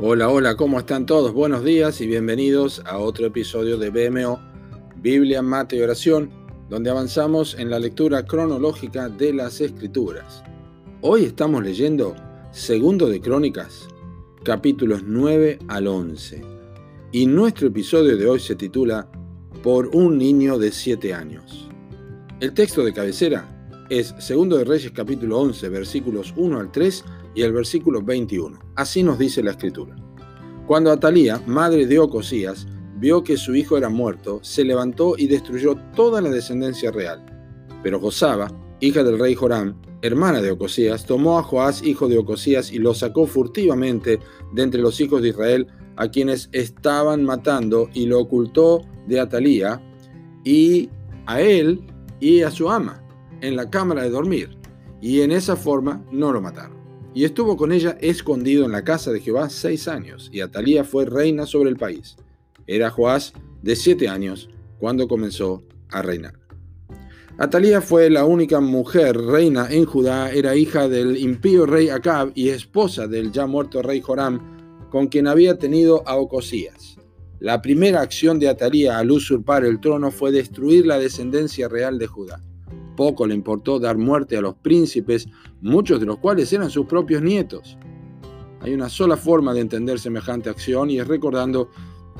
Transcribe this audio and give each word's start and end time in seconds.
Hola, 0.00 0.28
hola, 0.28 0.54
¿cómo 0.54 0.78
están 0.78 1.06
todos? 1.06 1.32
Buenos 1.32 1.64
días 1.64 2.00
y 2.00 2.06
bienvenidos 2.06 2.80
a 2.86 2.98
otro 2.98 3.26
episodio 3.26 3.78
de 3.78 3.90
BMO, 3.90 4.38
Biblia, 4.94 5.42
Mate 5.42 5.74
y 5.74 5.80
Oración, 5.80 6.30
donde 6.70 6.88
avanzamos 6.88 7.56
en 7.58 7.68
la 7.68 7.80
lectura 7.80 8.24
cronológica 8.24 9.08
de 9.08 9.32
las 9.32 9.60
Escrituras. 9.60 10.44
Hoy 11.00 11.24
estamos 11.24 11.64
leyendo 11.64 12.14
Segundo 12.52 13.08
de 13.08 13.20
Crónicas, 13.20 13.88
capítulos 14.44 15.02
9 15.04 15.58
al 15.66 15.88
11, 15.88 16.44
y 17.10 17.26
nuestro 17.26 17.66
episodio 17.66 18.16
de 18.16 18.28
hoy 18.28 18.38
se 18.38 18.54
titula 18.54 19.10
Por 19.64 19.88
un 19.88 20.16
niño 20.16 20.60
de 20.60 20.70
7 20.70 21.12
años. 21.12 21.68
El 22.38 22.54
texto 22.54 22.84
de 22.84 22.92
cabecera 22.92 23.57
es 23.90 24.14
Segundo 24.18 24.58
de 24.58 24.64
Reyes 24.64 24.92
capítulo 24.92 25.38
11, 25.38 25.68
versículos 25.70 26.34
1 26.36 26.60
al 26.60 26.70
3 26.70 27.04
y 27.34 27.42
el 27.42 27.52
versículo 27.52 28.02
21. 28.02 28.58
Así 28.76 29.02
nos 29.02 29.18
dice 29.18 29.42
la 29.42 29.52
escritura. 29.52 29.96
Cuando 30.66 30.92
Atalía, 30.92 31.42
madre 31.46 31.86
de 31.86 31.98
Ocosías, 31.98 32.66
vio 32.96 33.24
que 33.24 33.36
su 33.36 33.54
hijo 33.54 33.78
era 33.78 33.88
muerto, 33.88 34.40
se 34.42 34.64
levantó 34.64 35.14
y 35.16 35.26
destruyó 35.26 35.76
toda 35.94 36.20
la 36.20 36.28
descendencia 36.28 36.90
real. 36.90 37.24
Pero 37.82 37.98
Josaba, 38.00 38.50
hija 38.80 39.02
del 39.02 39.18
rey 39.18 39.34
Joram, 39.34 39.80
hermana 40.02 40.42
de 40.42 40.50
Ocosías, 40.50 41.06
tomó 41.06 41.38
a 41.38 41.42
Joás, 41.42 41.82
hijo 41.82 42.08
de 42.08 42.18
Ocosías, 42.18 42.70
y 42.70 42.78
lo 42.78 42.92
sacó 42.92 43.26
furtivamente 43.26 44.18
de 44.52 44.62
entre 44.62 44.82
los 44.82 45.00
hijos 45.00 45.22
de 45.22 45.30
Israel, 45.30 45.66
a 45.96 46.08
quienes 46.08 46.50
estaban 46.52 47.24
matando, 47.24 47.88
y 47.94 48.06
lo 48.06 48.20
ocultó 48.20 48.82
de 49.06 49.20
Atalía, 49.20 49.80
y 50.44 50.90
a 51.26 51.40
él 51.40 51.80
y 52.20 52.42
a 52.42 52.50
su 52.50 52.68
ama, 52.68 53.02
en 53.40 53.56
la 53.56 53.70
cámara 53.70 54.02
de 54.02 54.10
dormir, 54.10 54.56
y 55.00 55.20
en 55.20 55.32
esa 55.32 55.56
forma 55.56 56.04
no 56.10 56.32
lo 56.32 56.40
mataron. 56.40 56.76
Y 57.14 57.24
estuvo 57.24 57.56
con 57.56 57.72
ella 57.72 57.96
escondido 58.00 58.64
en 58.64 58.72
la 58.72 58.84
casa 58.84 59.10
de 59.12 59.20
Jehová 59.20 59.50
seis 59.50 59.88
años, 59.88 60.30
y 60.32 60.40
Atalía 60.40 60.84
fue 60.84 61.04
reina 61.04 61.46
sobre 61.46 61.70
el 61.70 61.76
país. 61.76 62.16
Era 62.66 62.90
Joás 62.90 63.32
de 63.62 63.76
siete 63.76 64.08
años 64.08 64.48
cuando 64.78 65.08
comenzó 65.08 65.62
a 65.90 66.02
reinar. 66.02 66.38
Atalía 67.38 67.80
fue 67.80 68.10
la 68.10 68.24
única 68.24 68.60
mujer 68.60 69.16
reina 69.16 69.68
en 69.70 69.84
Judá, 69.84 70.32
era 70.32 70.56
hija 70.56 70.88
del 70.88 71.16
impío 71.16 71.66
rey 71.66 71.88
Acab 71.88 72.32
y 72.34 72.48
esposa 72.48 73.06
del 73.06 73.30
ya 73.30 73.46
muerto 73.46 73.80
rey 73.80 74.00
Joram, 74.00 74.88
con 74.90 75.06
quien 75.06 75.28
había 75.28 75.56
tenido 75.56 76.02
a 76.08 76.16
Ocosías. 76.16 76.96
La 77.38 77.62
primera 77.62 78.00
acción 78.00 78.40
de 78.40 78.48
Atalía 78.48 78.98
al 78.98 79.12
usurpar 79.12 79.64
el 79.64 79.80
trono 79.80 80.10
fue 80.10 80.32
destruir 80.32 80.84
la 80.84 80.98
descendencia 80.98 81.68
real 81.68 81.96
de 81.96 82.08
Judá. 82.08 82.42
Poco 82.98 83.28
le 83.28 83.34
importó 83.36 83.78
dar 83.78 83.96
muerte 83.96 84.36
a 84.36 84.40
los 84.40 84.56
príncipes, 84.56 85.28
muchos 85.60 86.00
de 86.00 86.06
los 86.06 86.18
cuales 86.18 86.52
eran 86.52 86.68
sus 86.68 86.86
propios 86.86 87.22
nietos. 87.22 87.78
Hay 88.60 88.74
una 88.74 88.88
sola 88.88 89.16
forma 89.16 89.54
de 89.54 89.60
entender 89.60 90.00
semejante 90.00 90.50
acción 90.50 90.90
y 90.90 90.98
es 90.98 91.06
recordando 91.06 91.70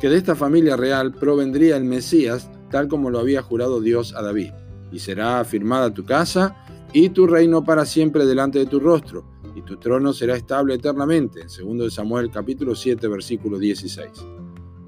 que 0.00 0.08
de 0.08 0.16
esta 0.16 0.36
familia 0.36 0.76
real 0.76 1.12
provendría 1.12 1.76
el 1.76 1.82
Mesías, 1.82 2.48
tal 2.70 2.86
como 2.86 3.10
lo 3.10 3.18
había 3.18 3.42
jurado 3.42 3.80
Dios 3.80 4.14
a 4.14 4.22
David. 4.22 4.52
Y 4.92 5.00
será 5.00 5.40
afirmada 5.40 5.92
tu 5.92 6.04
casa 6.04 6.56
y 6.92 7.08
tu 7.08 7.26
reino 7.26 7.64
para 7.64 7.84
siempre 7.84 8.24
delante 8.24 8.60
de 8.60 8.66
tu 8.66 8.78
rostro, 8.78 9.24
y 9.56 9.62
tu 9.62 9.78
trono 9.78 10.12
será 10.12 10.36
estable 10.36 10.74
eternamente. 10.74 11.40
En 11.58 11.76
2 11.76 11.92
Samuel 11.92 12.30
capítulo 12.30 12.76
7 12.76 13.08
versículo 13.08 13.58
16. 13.58 14.10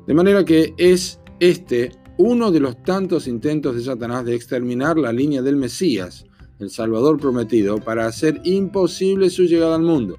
De 0.07 0.15
manera 0.15 0.45
que 0.45 0.73
es 0.79 1.19
este 1.41 2.00
uno 2.23 2.51
de 2.51 2.61
los 2.61 2.83
tantos 2.83 3.27
intentos 3.27 3.75
de 3.75 3.83
Satanás 3.83 4.27
de 4.27 4.35
exterminar 4.35 4.99
la 4.99 5.11
línea 5.11 5.41
del 5.41 5.57
Mesías, 5.57 6.27
el 6.59 6.69
Salvador 6.69 7.19
prometido, 7.19 7.79
para 7.79 8.07
hacer 8.07 8.43
imposible 8.45 9.31
su 9.31 9.45
llegada 9.45 9.77
al 9.77 9.83
mundo. 9.83 10.19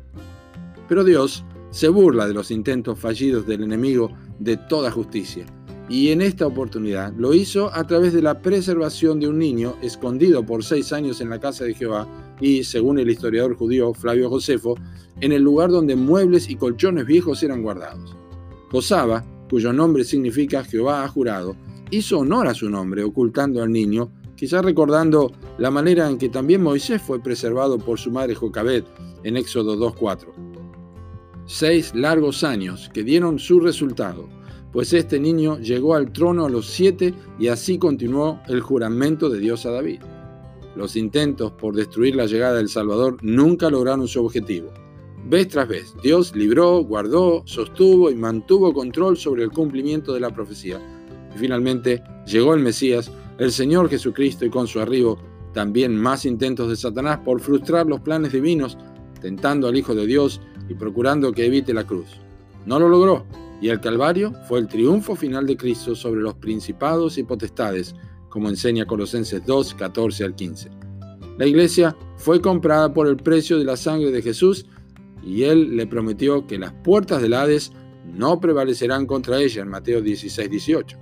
Pero 0.89 1.03
Dios 1.03 1.45
se 1.69 1.89
burla 1.89 2.27
de 2.27 2.33
los 2.33 2.49
intentos 2.49 2.97
fallidos 2.97 3.45
del 3.45 3.61
enemigo 3.61 4.11
de 4.39 4.57
toda 4.57 4.89
justicia, 4.89 5.45
y 5.89 6.09
en 6.09 6.21
esta 6.21 6.47
oportunidad 6.47 7.13
lo 7.17 7.35
hizo 7.35 7.71
a 7.71 7.85
través 7.85 8.13
de 8.13 8.23
la 8.23 8.41
preservación 8.41 9.19
de 9.19 9.27
un 9.27 9.37
niño 9.37 9.75
escondido 9.83 10.43
por 10.43 10.63
seis 10.63 10.91
años 10.93 11.21
en 11.21 11.29
la 11.29 11.39
casa 11.39 11.65
de 11.65 11.75
Jehová 11.75 12.07
y, 12.39 12.63
según 12.63 12.97
el 12.97 13.11
historiador 13.11 13.55
judío 13.55 13.93
Flavio 13.93 14.27
Josefo, 14.27 14.75
en 15.19 15.33
el 15.33 15.43
lugar 15.43 15.69
donde 15.69 15.95
muebles 15.95 16.49
y 16.49 16.55
colchones 16.55 17.05
viejos 17.05 17.43
eran 17.43 17.61
guardados. 17.61 18.17
Josaba, 18.71 19.23
cuyo 19.51 19.71
nombre 19.71 20.03
significa 20.03 20.63
Jehová 20.63 21.03
ha 21.03 21.07
jurado, 21.07 21.55
hizo 21.91 22.19
honor 22.19 22.47
a 22.47 22.53
su 22.53 22.69
nombre, 22.69 23.03
ocultando 23.03 23.61
al 23.61 23.71
niño, 23.71 24.11
quizás 24.35 24.63
recordando 24.65 25.31
la 25.57 25.69
manera 25.69 26.09
en 26.09 26.17
que 26.17 26.29
también 26.29 26.63
Moisés 26.63 27.01
fue 27.01 27.21
preservado 27.21 27.77
por 27.77 27.99
su 27.99 28.09
madre 28.09 28.33
Jocabed 28.33 28.85
en 29.23 29.37
Éxodo 29.37 29.77
2.4. 29.77 30.27
Seis 31.45 31.93
largos 31.93 32.43
años 32.43 32.89
que 32.93 33.03
dieron 33.03 33.37
su 33.37 33.59
resultado, 33.59 34.29
pues 34.71 34.93
este 34.93 35.19
niño 35.19 35.59
llegó 35.59 35.95
al 35.95 36.13
trono 36.13 36.45
a 36.45 36.49
los 36.49 36.67
siete 36.67 37.13
y 37.37 37.49
así 37.49 37.77
continuó 37.77 38.39
el 38.47 38.61
juramento 38.61 39.29
de 39.29 39.39
Dios 39.39 39.65
a 39.65 39.71
David. 39.71 39.99
Los 40.77 40.95
intentos 40.95 41.51
por 41.51 41.75
destruir 41.75 42.15
la 42.15 42.25
llegada 42.25 42.55
del 42.55 42.69
Salvador 42.69 43.17
nunca 43.21 43.69
lograron 43.69 44.07
su 44.07 44.23
objetivo. 44.23 44.71
Vez 45.25 45.49
tras 45.49 45.67
vez, 45.67 45.93
Dios 46.01 46.33
libró, 46.35 46.79
guardó, 46.79 47.43
sostuvo 47.45 48.09
y 48.09 48.15
mantuvo 48.15 48.73
control 48.73 49.17
sobre 49.17 49.43
el 49.43 49.51
cumplimiento 49.51 50.13
de 50.13 50.21
la 50.21 50.33
profecía 50.33 50.79
y 51.35 51.37
finalmente 51.37 52.03
llegó 52.25 52.53
el 52.53 52.61
Mesías, 52.61 53.11
el 53.37 53.51
Señor 53.51 53.89
Jesucristo, 53.89 54.45
y 54.45 54.49
con 54.49 54.67
su 54.67 54.79
arribo 54.79 55.19
también 55.53 55.95
más 55.95 56.25
intentos 56.25 56.69
de 56.69 56.75
Satanás 56.75 57.19
por 57.23 57.41
frustrar 57.41 57.85
los 57.87 58.01
planes 58.01 58.31
divinos, 58.31 58.77
tentando 59.19 59.67
al 59.67 59.75
Hijo 59.75 59.93
de 59.93 60.05
Dios 60.05 60.41
y 60.69 60.73
procurando 60.73 61.31
que 61.31 61.45
evite 61.45 61.73
la 61.73 61.85
cruz. 61.85 62.07
No 62.65 62.79
lo 62.79 62.89
logró, 62.89 63.25
y 63.61 63.69
el 63.69 63.79
Calvario 63.79 64.33
fue 64.47 64.59
el 64.59 64.67
triunfo 64.67 65.15
final 65.15 65.45
de 65.45 65.57
Cristo 65.57 65.95
sobre 65.95 66.21
los 66.21 66.35
principados 66.35 67.17
y 67.17 67.23
potestades, 67.23 67.95
como 68.29 68.49
enseña 68.49 68.85
Colosenses 68.85 69.45
2, 69.45 69.75
14 69.75 70.23
al 70.23 70.35
15. 70.35 70.69
La 71.37 71.45
iglesia 71.45 71.95
fue 72.17 72.41
comprada 72.41 72.93
por 72.93 73.07
el 73.07 73.17
precio 73.17 73.57
de 73.57 73.65
la 73.65 73.77
sangre 73.77 74.11
de 74.11 74.21
Jesús 74.21 74.65
y 75.23 75.43
él 75.43 75.75
le 75.75 75.87
prometió 75.87 76.47
que 76.47 76.57
las 76.57 76.71
puertas 76.71 77.21
del 77.21 77.33
Hades 77.33 77.71
no 78.05 78.39
prevalecerán 78.39 79.05
contra 79.05 79.39
ella 79.39 79.61
en 79.61 79.69
Mateo 79.69 80.01
16, 80.01 80.49
18. 80.49 80.97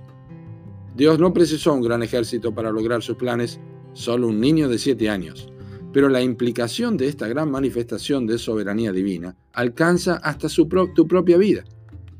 Dios 1.00 1.18
no 1.18 1.32
precisó 1.32 1.72
un 1.72 1.80
gran 1.80 2.02
ejército 2.02 2.54
para 2.54 2.70
lograr 2.70 3.02
sus 3.02 3.16
planes, 3.16 3.58
solo 3.94 4.28
un 4.28 4.38
niño 4.38 4.68
de 4.68 4.78
siete 4.78 5.08
años. 5.08 5.50
Pero 5.94 6.10
la 6.10 6.20
implicación 6.20 6.98
de 6.98 7.08
esta 7.08 7.26
gran 7.26 7.50
manifestación 7.50 8.26
de 8.26 8.36
soberanía 8.36 8.92
divina 8.92 9.34
alcanza 9.54 10.16
hasta 10.16 10.48
tu 10.94 11.08
propia 11.08 11.38
vida. 11.38 11.64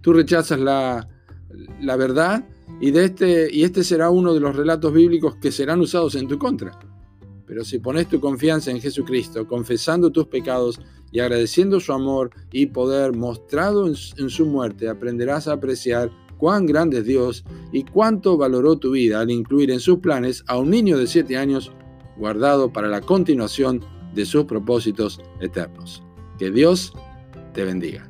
Tú 0.01 0.15
rechazas 0.15 0.61
la, 0.61 1.07
la 1.79 1.97
verdad 1.97 2.49
y, 2.81 2.91
de 2.91 3.05
este, 3.05 3.55
y 3.55 3.65
este 3.65 3.85
será 3.85 4.09
uno 4.09 4.33
de 4.33 4.41
los 4.41 4.57
relatos 4.57 4.95
bíblicos 4.95 5.37
que 5.37 5.53
serán 5.53 5.81
usados 5.81 6.15
en 6.15 6.27
tu 6.27 6.39
contra. 6.39 6.71
Pero 7.47 7.67
si 7.67 7.81
pones 7.81 8.09
tu 8.09 8.19
confianza 8.19 8.71
en 8.71 8.81
Jesucristo, 8.81 9.47
confesando 9.47 10.11
tus 10.11 10.29
pecados 10.29 10.81
y 11.13 11.21
agradeciendo 11.21 11.81
su 11.81 11.93
amor 11.93 12.31
y 12.51 12.65
poder 12.65 13.15
mostrado 13.15 13.87
en 13.89 13.95
su 14.31 14.47
muerte, 14.47 14.89
aprenderás 14.89 15.49
a 15.49 15.53
apreciar 15.53 16.11
cuán 16.41 16.67
grande 16.67 16.99
es 16.99 17.05
Dios 17.05 17.45
y 17.71 17.85
cuánto 17.85 18.37
valoró 18.39 18.77
tu 18.77 18.93
vida 18.93 19.21
al 19.21 19.31
incluir 19.31 19.71
en 19.71 19.79
sus 19.79 19.99
planes 19.99 20.43
a 20.49 20.59
un 20.59 20.71
niño 20.71 20.99
de 20.99 21.07
siete 21.07 21.37
años 21.37 21.71
guardado 22.17 22.73
para 22.73 22.89
la 22.89 23.03
continuación 23.03 23.85
de 24.15 24.25
sus 24.25 24.47
propósitos 24.47 25.21
eternos. 25.41 26.03
Que 26.39 26.51
Dios 26.51 26.95
te 27.53 27.65
bendiga. 27.65 28.09